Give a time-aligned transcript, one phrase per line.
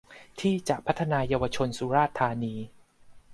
[0.39, 2.55] ที่จะพัฒนาเยาวชนสุราษฏร์ธานี